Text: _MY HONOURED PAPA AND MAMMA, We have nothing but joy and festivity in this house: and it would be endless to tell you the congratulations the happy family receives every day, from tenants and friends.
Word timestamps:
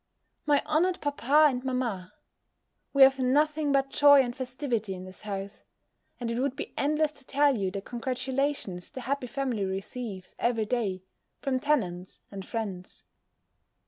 _MY 0.47 0.63
HONOURED 0.65 0.99
PAPA 0.99 1.45
AND 1.47 1.63
MAMMA, 1.63 2.11
We 2.91 3.03
have 3.03 3.19
nothing 3.19 3.71
but 3.71 3.91
joy 3.91 4.21
and 4.23 4.35
festivity 4.35 4.95
in 4.95 5.03
this 5.05 5.21
house: 5.21 5.61
and 6.19 6.31
it 6.31 6.39
would 6.39 6.55
be 6.55 6.73
endless 6.75 7.11
to 7.11 7.23
tell 7.23 7.55
you 7.55 7.69
the 7.69 7.81
congratulations 7.83 8.89
the 8.89 9.01
happy 9.01 9.27
family 9.27 9.63
receives 9.63 10.33
every 10.39 10.65
day, 10.65 11.03
from 11.39 11.59
tenants 11.59 12.21
and 12.31 12.43
friends. 12.47 13.03